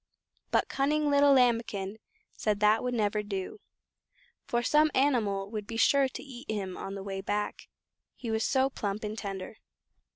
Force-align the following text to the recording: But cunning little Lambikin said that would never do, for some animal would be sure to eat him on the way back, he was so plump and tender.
But 0.49 0.67
cunning 0.67 1.11
little 1.11 1.31
Lambikin 1.33 1.99
said 2.35 2.59
that 2.59 2.81
would 2.81 2.95
never 2.95 3.21
do, 3.21 3.59
for 4.47 4.63
some 4.63 4.89
animal 4.95 5.51
would 5.51 5.67
be 5.67 5.77
sure 5.77 6.09
to 6.09 6.23
eat 6.23 6.49
him 6.49 6.75
on 6.75 6.95
the 6.95 7.03
way 7.03 7.21
back, 7.21 7.67
he 8.15 8.31
was 8.31 8.43
so 8.43 8.67
plump 8.71 9.03
and 9.03 9.15
tender. 9.15 9.57